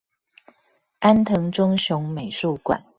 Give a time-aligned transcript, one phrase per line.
[0.97, 2.83] 安藤忠雄美術館